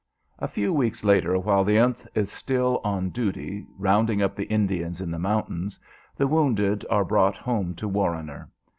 A 0.39 0.47
few 0.47 0.73
weeks 0.73 1.03
later, 1.03 1.37
while 1.37 1.63
the 1.63 1.75
th 1.75 2.07
is 2.15 2.31
still 2.31 2.81
on 2.83 3.11
duty 3.11 3.67
rounding 3.77 4.19
up 4.19 4.35
the 4.35 4.45
Indians 4.49 4.99
in 4.99 5.11
the 5.11 5.19
mountains, 5.19 5.77
the 6.15 6.25
wounded 6.25 6.83
are 6.89 7.05
brought 7.05 7.37
home 7.37 7.75
to 7.75 7.87
Warrener. 7.87 8.49